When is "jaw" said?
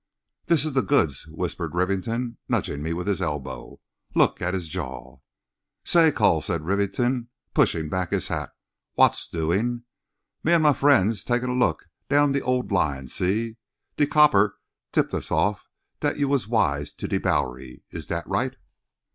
4.67-5.17